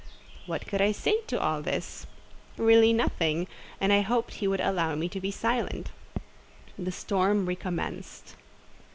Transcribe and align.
What 0.47 0.65
could 0.65 0.81
I 0.81 0.91
say 0.93 1.19
to 1.27 1.39
all 1.39 1.61
this? 1.61 2.07
Really 2.57 2.91
nothing; 2.91 3.45
and 3.79 3.93
I 3.93 4.01
hoped 4.01 4.33
he 4.33 4.47
would 4.47 4.59
allow 4.59 4.95
me 4.95 5.07
to 5.09 5.21
be 5.21 5.29
silent. 5.29 5.91
The 6.75 6.91
storm 6.91 7.45
recommenced. 7.45 8.35